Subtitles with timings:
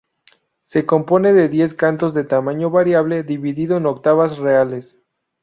[0.65, 4.99] Se compone de diez cantos de tamaño variable dividido en octavas reales.